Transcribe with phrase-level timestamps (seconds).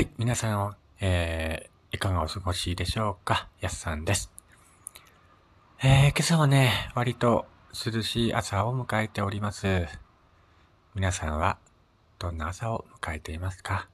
[0.00, 3.50] はい、皆さん、えー、いかがお過ごしでしょうか？
[3.60, 4.32] やすさんです。
[5.82, 9.86] えー、今朝はね、割と涼しい朝を迎えております。
[10.94, 11.58] 皆さんは、
[12.18, 13.90] どんな朝を迎えていますか？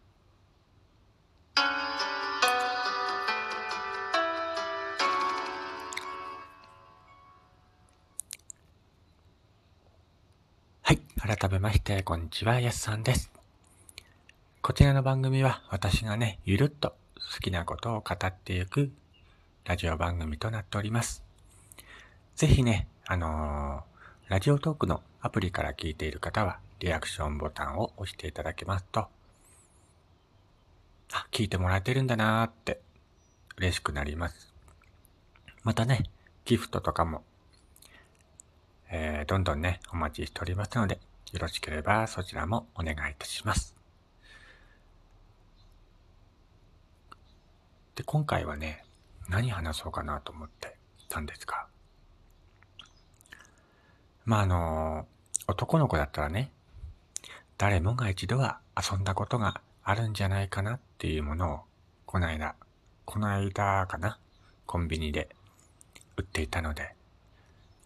[10.82, 11.00] はい。
[11.18, 12.60] 改めまして、こんにちは。
[12.60, 13.32] やすさんです。
[14.66, 16.96] こちらの番組は私がね、ゆるっと
[17.34, 18.90] 好きなことを語っていく
[19.64, 21.22] ラジオ番組となっております。
[22.34, 29.06] ぜひね、あのー、ラジオトークのアプリから聞いている方は、リアクションボタンを押していただけますと、
[31.12, 32.80] あ、聞いてもらえてるんだなーって
[33.58, 34.52] 嬉しくなります。
[35.62, 36.10] またね、
[36.44, 37.22] ギフトとかも
[38.90, 40.98] えー、どんどんね、お待ちしておりますので、
[41.32, 43.75] よろしければそちらもお願いいたします。
[47.96, 48.84] で、今回はね、
[49.28, 50.76] 何話そうかなと思って
[51.08, 51.66] たんですが、
[54.26, 55.06] まあ、あの、
[55.48, 56.52] 男の子だったらね、
[57.56, 61.60] 誰もが一度は遊んだことがあるんじゃないかなっていうものを、
[62.04, 62.54] この間、
[63.06, 64.18] この間かな、
[64.66, 65.30] コンビニで
[66.18, 66.94] 売っていたので、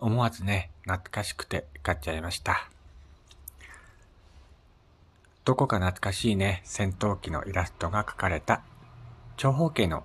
[0.00, 2.68] 思わずね、懐かしくて買っちゃいました。
[5.44, 8.62] どこか懐かしいね、戦闘機のイラストが描かれた
[9.42, 10.04] 長方形の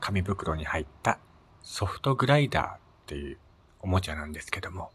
[0.00, 1.20] 紙袋に入った
[1.62, 3.38] ソフトグライダーっていう
[3.78, 4.90] おもちゃなんですけども、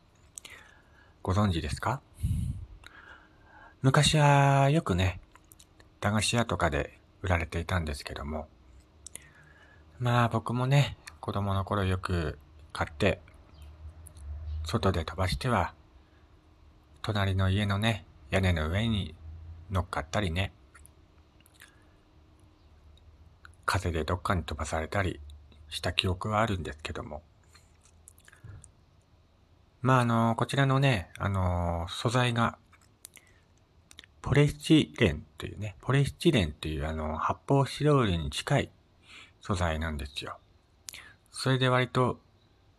[1.24, 2.02] ご存知ですか？
[3.82, 5.22] 昔はよくね、
[6.02, 8.50] 駄菓子屋とかで売られていたんですけども、
[10.00, 12.38] まあ僕もね、子供の頃よく
[12.74, 13.22] 買って
[14.66, 15.74] 外で飛ばしては、
[17.02, 19.16] 隣の家のね、屋根の上に
[19.72, 20.52] 乗っかったりね、
[23.68, 25.20] 風でどっかに飛ばされたり
[25.70, 27.22] した記憶はあるんですけども。
[29.82, 32.58] まあ、あの、こちらのね、あの、素材が、
[34.22, 38.70] ポレスチレンというね、ポレスチレンというあの、発泡スチロールに近い
[39.42, 40.38] 素材なんですよ。
[41.32, 42.20] それで割と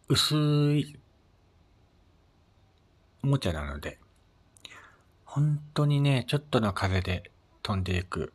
[0.08, 0.98] 薄い
[3.22, 3.98] おもちゃなので、
[5.24, 7.30] 本当にね、ちょっとの風で
[7.62, 8.32] 飛んでいく、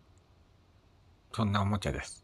[1.34, 2.24] そんなおもちゃです。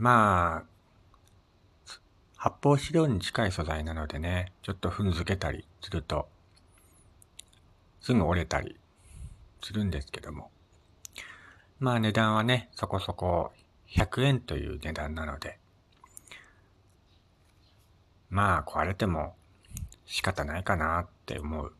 [0.00, 1.94] まあ、
[2.34, 6.26] 発泡資料に近い素材なのでね、ちょっと踏んづけたりすると、
[8.00, 8.76] すぐ折れたり
[9.62, 10.50] するんですけども。
[11.80, 13.52] まあ値段はね、そこそこ
[13.90, 15.58] 100円という値段なので、
[18.30, 19.34] まあ壊れても
[20.06, 21.74] 仕方ないかなって思う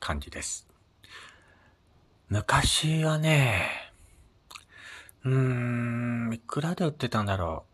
[0.00, 0.66] 感じです。
[2.30, 3.83] 昔はね、
[5.24, 7.64] うーん、いくらで売ってたんだろ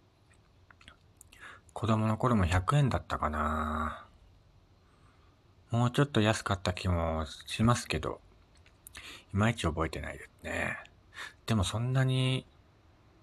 [0.87, 1.35] う？
[1.73, 4.07] 子供の頃も100円だったかな。
[5.71, 8.21] もうちょっと安かった気もしますけど、
[9.33, 10.77] いまいち覚えてないですね。
[11.47, 12.47] でもそんなに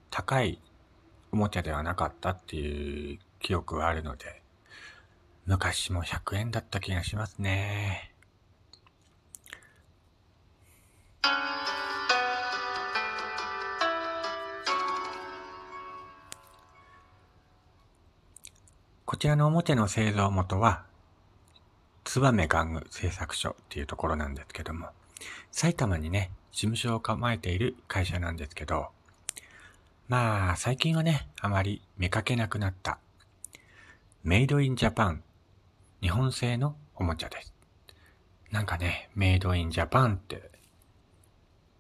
[0.09, 0.59] 高い
[1.31, 4.41] おもちゃではなかったっていう記憶はあるので、
[5.45, 8.06] 昔も100円だった気がしますね。
[19.17, 20.83] こちらのおもちゃの製造元は、
[22.03, 24.89] 燕玩具製作所っていうところなんですけども、
[25.51, 28.89] 埼玉にね、事務所を構えている会社なんですけど、
[30.07, 32.99] まあ、最近はね、あまり見かけなくなった
[34.23, 35.23] メイドインジャパン、
[35.99, 37.51] 日本製のおもちゃです。
[38.51, 40.51] なんかね、メイドインジャパンって、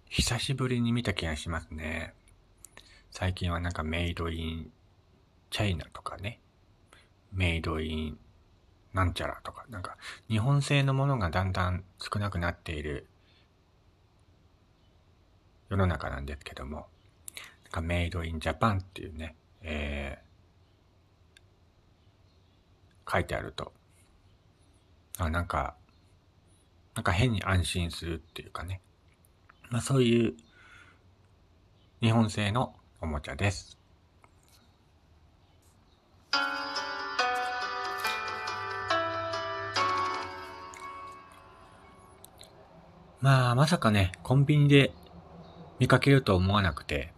[0.09, 2.15] 久しぶりに見た気がしますね。
[3.11, 4.71] 最近はなんかメイドイン
[5.51, 6.39] チャイナとかね、
[7.33, 8.19] メイドイン
[8.93, 9.97] なんちゃらとか、なんか
[10.29, 13.07] 日本製のものがだんだん少なくなっている
[15.69, 16.87] 世の中なんですけども、
[17.65, 23.73] なんかメイドインジャパンっていうね、えー、書いてあると、
[25.17, 25.75] あ、なんか、
[26.95, 28.81] なんか変に安心するっていうかね。
[29.69, 30.33] まあそういう
[32.01, 33.77] 日本製のおもちゃです。
[43.19, 44.91] まあ、まさかね、コンビニで
[45.79, 47.13] 見かけると思わなくて、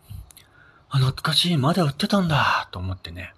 [0.90, 3.34] あ、懐かしい、まだ売ってたんだと思ってね。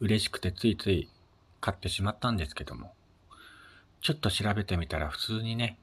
[0.00, 1.10] 嬉しくてついつい
[1.60, 2.94] 買ってしまったんですけども、
[4.00, 5.78] ちょっと調べてみたら普通にね、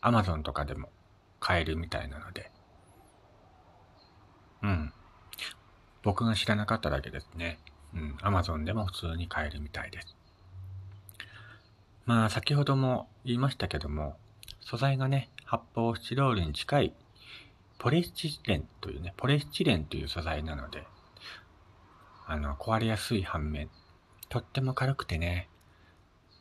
[0.00, 0.90] アマゾンとかでも
[1.40, 2.50] 買えるみたいなので。
[4.62, 4.92] うん。
[6.02, 7.58] 僕が知らなかっただけですね。
[7.94, 8.16] うん。
[8.20, 10.14] Amazon でも普通に買えるみたいです。
[12.04, 14.16] まあ、先ほども言いましたけども、
[14.68, 16.92] 素材がね、発泡スチロールに近い
[17.78, 20.82] ポリスチレンというね、ポリスチレンという素材なので、
[22.26, 23.70] あの、壊れやすい反面、
[24.28, 25.48] とっても軽くてね、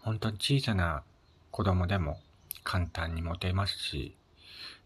[0.01, 1.03] 本当に小さな
[1.51, 2.19] 子供でも
[2.63, 4.17] 簡単に持てますし、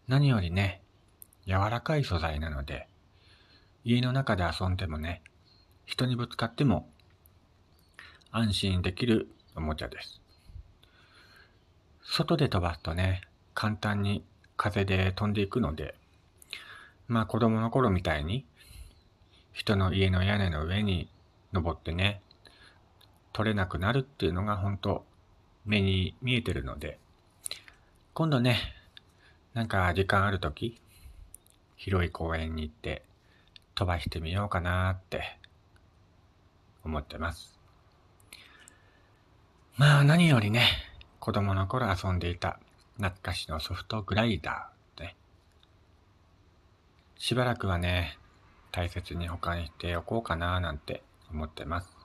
[0.06, 0.82] 何よりね、
[1.46, 2.88] 柔らかい素材なので、
[3.84, 5.22] 家の中で遊んでもね、
[5.86, 6.90] 人にぶつかっても
[8.32, 10.20] 安心できるおもちゃです。
[12.02, 13.22] 外で飛ばすとね、
[13.54, 14.24] 簡単に
[14.56, 15.94] 風で飛んでいくので、
[17.08, 18.44] まあ子供の頃みたいに
[19.52, 21.08] 人の家の屋根の上に
[21.52, 22.22] 登ってね、
[23.32, 25.04] 取れなくなるっていうのが本当
[25.64, 26.98] 目に見えてるので、
[28.14, 28.58] 今度ね、
[29.54, 30.80] なんか時間あるとき、
[31.76, 33.02] 広い公園に行って
[33.74, 35.38] 飛ばしてみようかなって
[36.84, 37.58] 思ってます。
[39.76, 40.66] まあ何よりね、
[41.18, 42.60] 子供の頃遊んでいた
[43.00, 45.16] 懐かしのソフトグライダーね。
[47.16, 48.18] しばらくはね、
[48.72, 51.96] 大切に保管しておこうかななんて思ってます。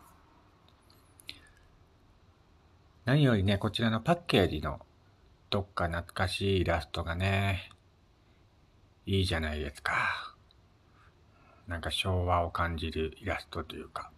[3.04, 4.80] 何よりね、こちらのパッケージの
[5.50, 7.70] どっか懐かしいイラストがね、
[9.06, 10.34] いいじゃないですか。
[11.68, 14.12] なんか昭和を感じるイラストというか。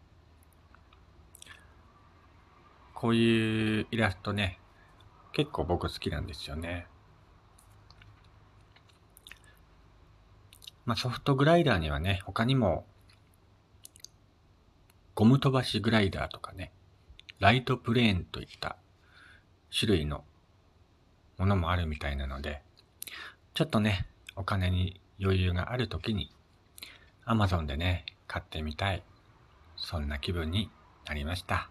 [2.94, 4.60] こういうイラストね、
[5.32, 6.88] 結構僕好きなんですよね。
[10.86, 12.86] まあソフトグライダーにはね、他にも、
[15.16, 16.72] ゴム飛ばしグライダーとかね、
[17.40, 18.78] ライトプレーンといった
[19.78, 20.24] 種類の
[21.38, 22.62] ものもあるみたいなので、
[23.54, 26.32] ちょっとね、お金に余裕がある時に
[27.26, 29.04] Amazon でね、買ってみたい。
[29.76, 30.72] そんな気分に
[31.06, 31.70] なりました。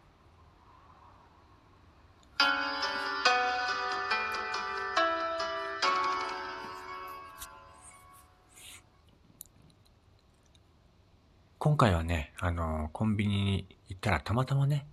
[11.67, 14.87] 今回はね、あの、コンビニに行ったらたまたまね、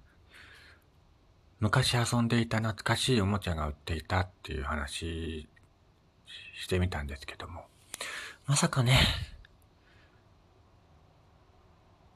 [1.59, 5.47] 昔遊んでいた懐かしいおもちゃが売っていたっていう話
[6.59, 7.65] してみたんですけども、
[8.47, 8.97] まさかね、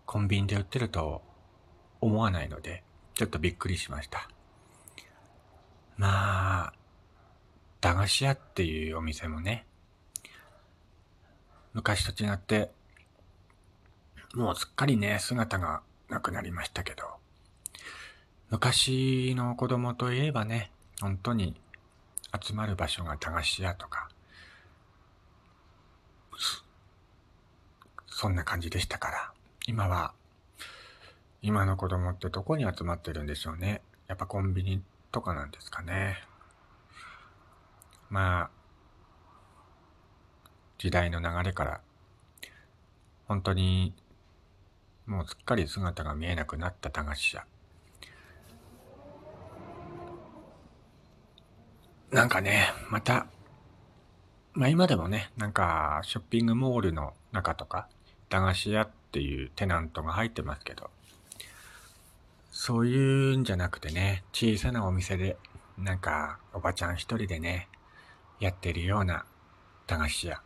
[0.08, 1.22] コンビニで売ってると
[2.02, 2.84] 思わないので、
[3.14, 4.28] ちょっとびっくりしました。
[5.98, 6.74] まあ、
[7.80, 9.68] 駄菓子屋っていうお店もね、
[11.74, 12.72] 昔と違って、
[14.38, 17.04] もうすっかりね、姿がなくなりましたけど、
[18.52, 21.60] 昔の子供といえばね、本当に
[22.40, 24.10] 集まる場所が駄菓子屋とか、
[28.06, 29.32] そんな感じでしたから、
[29.66, 30.14] 今は、
[31.42, 33.82] 今の子供ってどこに集まってるんでしょうね。
[34.08, 36.18] やっぱコンビニとかなんですかね。
[38.12, 38.50] まあ、
[40.78, 41.82] 時代の流れから、
[43.28, 43.96] 本当に、
[45.08, 47.46] もうすっかり姿が見えなくなった駄菓子屋。
[52.12, 53.28] なんかね、また、
[54.54, 57.88] まあ今でもね、なんかショッピングモールの中とか、
[58.30, 60.90] 駄菓子屋っていうテナントが入ってますけど、
[62.52, 65.38] そういうんじゃなくてね、小さなお店で、
[65.78, 67.70] なんかおばちゃん一人でね、
[68.42, 69.26] やってるような
[69.86, 70.42] 駄菓子屋。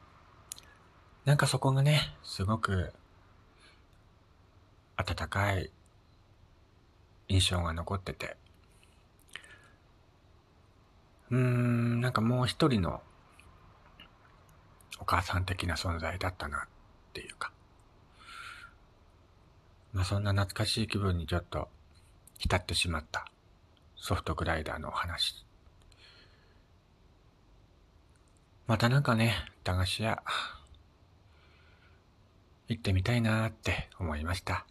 [1.25, 2.93] なんかそこがね、すごく
[5.01, 5.71] 温かい
[7.27, 8.37] 印象が残ってて、
[11.31, 13.01] うーん、なんかもう一人の
[14.99, 16.61] お母さん的な存在だったなっ
[17.13, 17.51] ていうか。
[19.93, 21.67] まあそんな懐かしい気分にちょっと
[22.37, 23.25] 浸ってしまった
[23.95, 25.45] ソフトグライダーのお話。
[28.67, 30.23] またなんかね、駄菓子屋
[32.67, 34.65] 行ってみたいなって思いました。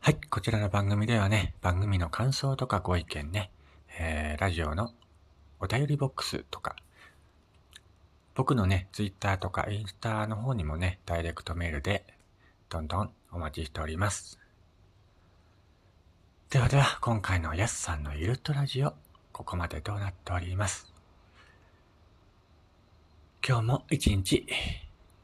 [0.00, 0.16] はい。
[0.28, 3.50] こちらの番組ではね、番組の感想とかご意見ね、
[3.98, 4.92] えー、ラジオの
[5.60, 6.76] お便りボックスとか、
[8.34, 12.04] 僕のね、ツイッターとかインスタの方にもね、ダイレクトメールで、
[12.68, 14.38] どんどんお待ちしております。
[16.50, 18.92] ではでは、今回のやすさんのゆるっとラジオ、
[19.32, 20.93] ここまでとなっております。
[23.46, 24.46] 今日も一日、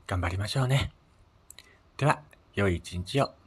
[0.06, 0.92] 頑張りましょうね。
[1.96, 2.20] では、
[2.54, 3.39] 良い一日を。